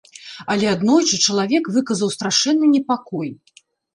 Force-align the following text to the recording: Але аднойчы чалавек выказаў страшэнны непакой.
Але 0.53 0.65
аднойчы 0.75 1.19
чалавек 1.25 1.69
выказаў 1.77 2.09
страшэнны 2.17 2.71
непакой. 2.75 3.29